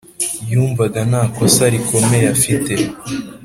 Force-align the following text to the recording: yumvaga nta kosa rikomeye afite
yumvaga 0.51 0.99
nta 1.09 1.23
kosa 1.35 1.63
rikomeye 1.73 2.25
afite 2.35 2.71